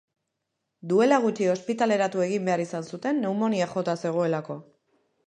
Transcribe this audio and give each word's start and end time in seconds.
Duela 0.93 1.19
gutxi 1.25 1.49
ospitaleratu 1.51 2.23
egin 2.29 2.47
behar 2.49 2.63
izan 2.65 2.87
zuten 2.93 3.21
pneumoniak 3.21 3.77
jota 3.81 3.97
zegoelako. 4.07 4.57